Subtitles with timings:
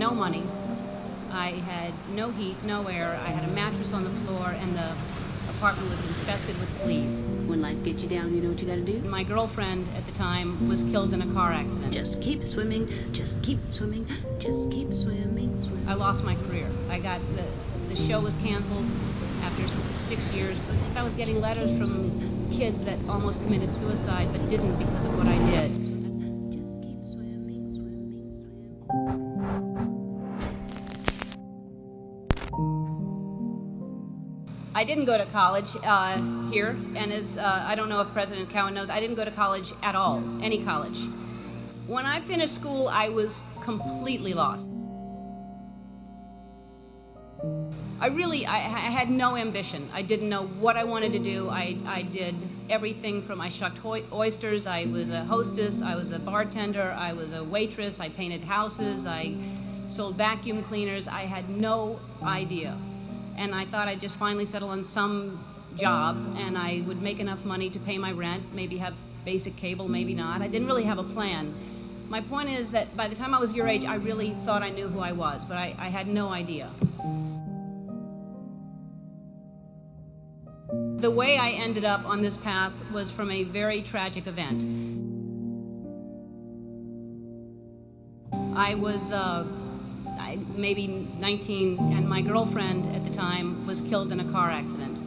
[0.00, 0.42] no money.
[1.30, 3.20] I had no heat, no air.
[3.22, 4.96] I had a mattress on the floor, and the
[5.50, 7.20] apartment was infested with fleas.
[7.46, 8.98] When life gets you down, you know what you gotta do?
[9.00, 11.92] My girlfriend at the time was killed in a car accident.
[11.92, 14.06] Just keep swimming, just keep swimming,
[14.38, 15.86] just keep swimming, swimming.
[15.86, 16.68] I lost my career.
[16.88, 17.44] I got the
[17.90, 18.86] the show was canceled
[19.42, 19.68] after
[20.00, 20.56] six years.
[20.96, 25.26] I was getting letters from kids that almost committed suicide but didn't because of what
[25.26, 25.49] I did.
[34.80, 36.16] I didn't go to college uh,
[36.50, 39.30] here, and as uh, I don't know if President Cowen knows, I didn't go to
[39.30, 40.98] college at all, any college.
[41.86, 44.64] When I finished school, I was completely lost.
[48.00, 49.86] I really, I, I had no ambition.
[49.92, 51.50] I didn't know what I wanted to do.
[51.50, 52.34] I, I did
[52.70, 57.32] everything from I shucked oysters, I was a hostess, I was a bartender, I was
[57.34, 59.36] a waitress, I painted houses, I
[59.88, 61.06] sold vacuum cleaners.
[61.06, 62.78] I had no idea.
[63.40, 65.42] And I thought I'd just finally settle on some
[65.74, 68.92] job and I would make enough money to pay my rent, maybe have
[69.24, 70.42] basic cable, maybe not.
[70.42, 71.54] I didn't really have a plan.
[72.10, 74.68] My point is that by the time I was your age, I really thought I
[74.68, 76.68] knew who I was, but I, I had no idea.
[80.98, 84.64] The way I ended up on this path was from a very tragic event.
[88.54, 89.46] I was uh,
[90.56, 94.98] Maybe 19, and my girlfriend at the time was killed in a car accident.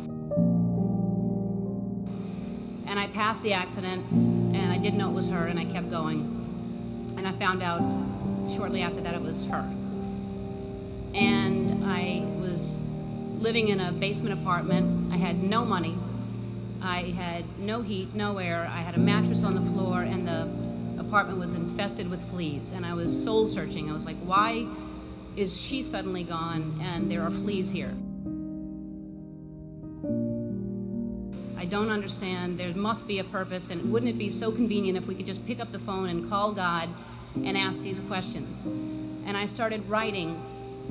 [2.87, 5.91] And I passed the accident, and I didn't know it was her, and I kept
[5.91, 7.13] going.
[7.17, 7.81] And I found out
[8.55, 9.63] shortly after that it was her.
[11.13, 12.79] And I was
[13.39, 15.13] living in a basement apartment.
[15.13, 15.95] I had no money.
[16.81, 18.67] I had no heat, no air.
[18.69, 20.49] I had a mattress on the floor, and the
[20.99, 22.71] apartment was infested with fleas.
[22.71, 23.89] And I was soul searching.
[23.89, 24.67] I was like, why
[25.35, 27.93] is she suddenly gone and there are fleas here?
[31.57, 32.59] I don't understand.
[32.59, 35.45] There must be a purpose, and wouldn't it be so convenient if we could just
[35.47, 36.89] pick up the phone and call God
[37.35, 38.61] and ask these questions?
[39.25, 40.37] And I started writing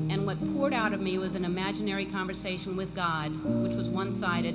[0.08, 4.10] and what poured out of me was an imaginary conversation with God, which was one
[4.10, 4.54] sided.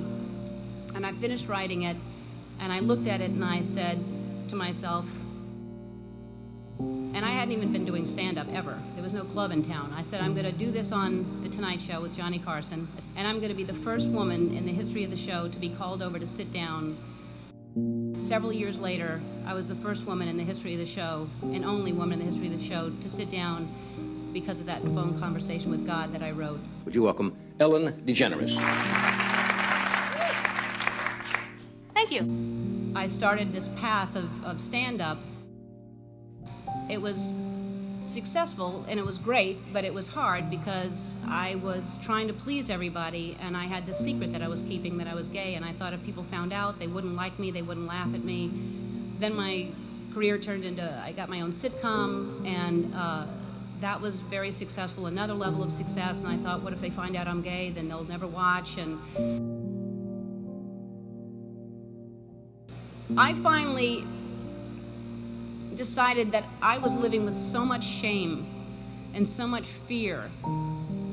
[0.94, 1.96] And I finished writing it,
[2.58, 4.02] and I looked at it and I said
[4.48, 5.06] to myself,
[6.78, 8.78] and I hadn't even been doing stand up ever.
[8.94, 9.92] There was no club in town.
[9.96, 13.26] I said, I'm going to do this on The Tonight Show with Johnny Carson, and
[13.26, 15.70] I'm going to be the first woman in the history of the show to be
[15.70, 16.96] called over to sit down.
[18.18, 21.64] Several years later, I was the first woman in the history of the show, and
[21.64, 23.68] only woman in the history of the show, to sit down
[24.32, 26.60] because of that phone conversation with God that I wrote.
[26.84, 28.56] Would you welcome Ellen DeGeneres?
[31.94, 32.92] Thank you.
[32.94, 35.18] I started this path of, of stand up.
[36.88, 37.30] It was
[38.06, 42.70] successful and it was great, but it was hard because I was trying to please
[42.70, 45.64] everybody and I had this secret that I was keeping that I was gay and
[45.64, 48.50] I thought if people found out they wouldn't like me, they wouldn't laugh at me.
[49.18, 49.68] Then my
[50.14, 53.26] career turned into I got my own sitcom and uh,
[53.80, 56.22] that was very successful, another level of success.
[56.22, 57.70] And I thought, what if they find out I'm gay?
[57.70, 58.76] Then they'll never watch.
[58.76, 58.98] And
[63.16, 64.04] I finally
[65.78, 68.46] decided that I was living with so much shame
[69.14, 70.30] and so much fear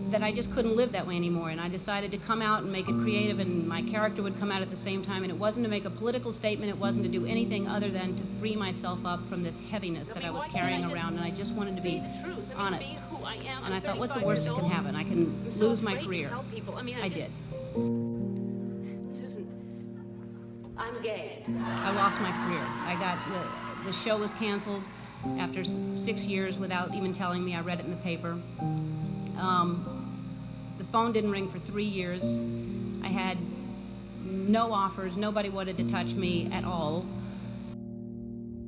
[0.09, 1.49] that I just couldn't live that way anymore.
[1.49, 4.51] And I decided to come out and make it creative, and my character would come
[4.51, 5.23] out at the same time.
[5.23, 8.15] And it wasn't to make a political statement, it wasn't to do anything other than
[8.15, 11.15] to free myself up from this heaviness that I was carrying around.
[11.15, 12.03] And I just wanted to be
[12.55, 12.97] honest.
[13.63, 14.95] And I thought, what's the worst that can happen?
[14.95, 16.29] I can lose my career.
[17.01, 17.31] I did.
[19.11, 19.47] Susan,
[20.77, 21.45] I'm gay.
[21.47, 22.65] I lost my career.
[22.85, 23.17] I got
[23.85, 24.83] the, show was canceled
[25.39, 25.63] after
[25.95, 27.55] six years without even telling me.
[27.55, 28.37] I read it in the paper.
[29.37, 29.95] Um,
[30.77, 32.39] the phone didn't ring for three years.
[33.03, 33.37] I had
[34.23, 35.17] no offers.
[35.17, 37.05] Nobody wanted to touch me at all.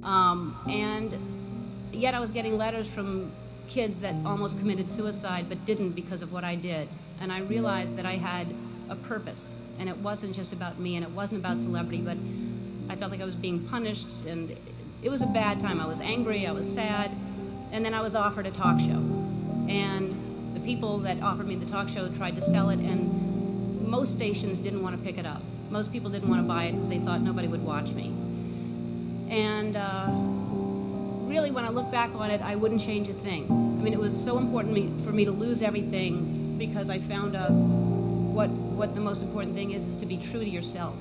[0.04, 1.18] Um, and
[1.92, 3.32] yet I was getting letters from
[3.68, 6.88] kids that almost committed suicide but didn't because of what I did.
[7.20, 8.48] And I realized that I had
[8.90, 9.58] a purpose.
[9.80, 12.18] And it wasn't just about me and it wasn't about celebrity, but
[12.90, 14.08] I felt like I was being punished.
[14.26, 14.56] And
[15.02, 15.80] it was a bad time.
[15.80, 17.12] I was angry, I was sad.
[17.72, 19.04] And then I was offered a talk show.
[19.70, 24.14] And the people that offered me the talk show tried to sell it, and most
[24.14, 25.42] stations didn't want to pick it up.
[25.70, 28.14] Most people didn't want to buy it because they thought nobody would watch me.
[29.30, 30.08] And uh,
[31.30, 33.46] really, when I look back on it, I wouldn't change a thing.
[33.52, 37.52] I mean, it was so important for me to lose everything because I found out
[37.52, 40.96] what, what the most important thing is, is to be true to yourself.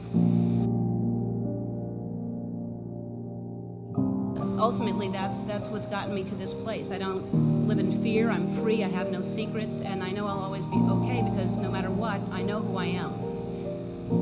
[4.58, 6.90] Ultimately, that's that's what's gotten me to this place.
[6.90, 8.30] I don't live in fear.
[8.30, 8.84] I'm free.
[8.84, 12.20] I have no secrets, and I know I'll always be okay because no matter what,
[12.30, 13.12] I know who I am.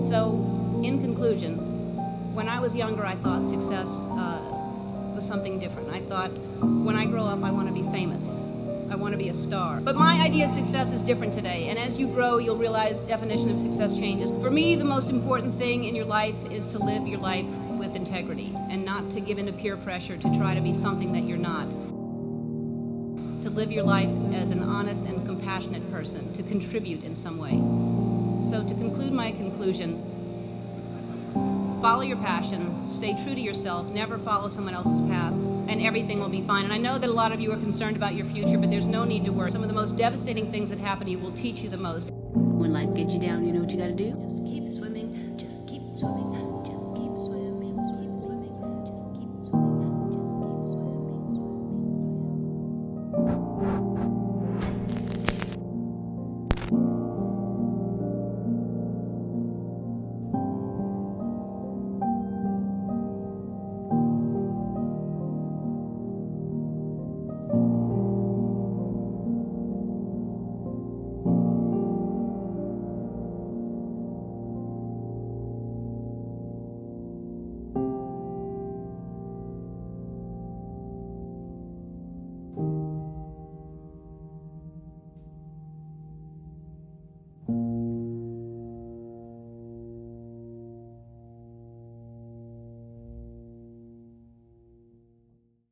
[0.09, 1.57] So, in conclusion,
[2.35, 4.41] when I was younger, I thought success uh,
[5.15, 5.91] was something different.
[5.91, 8.41] I thought when I grow up, I want to be famous.
[8.91, 9.81] I want to be a star.
[9.81, 11.69] But my idea of success is different today.
[11.69, 14.31] And as you grow, you'll realize definition of success changes.
[14.43, 17.47] For me, the most important thing in your life is to live your life
[17.79, 21.13] with integrity and not to give in to peer pressure to try to be something
[21.13, 21.71] that you're not.
[23.43, 27.53] To live your life as an honest and compassionate person, to contribute in some way.
[28.49, 29.99] So to conclude my conclusion,
[31.83, 35.33] follow your passion, stay true to yourself, never follow someone else's path,
[35.69, 36.65] and everything will be fine.
[36.65, 38.87] And I know that a lot of you are concerned about your future, but there's
[38.87, 39.51] no need to worry.
[39.51, 42.11] Some of the most devastating things that happen to you will teach you the most.
[42.13, 44.13] When life gets you down, you know what you gotta do?